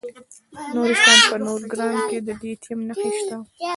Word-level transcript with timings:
د 0.73 0.73
نورستان 0.75 1.19
په 1.31 1.35
نورګرام 1.45 1.95
کې 2.09 2.17
د 2.27 2.29
لیتیم 2.41 2.79
نښې 2.87 3.09
شته. 3.17 3.35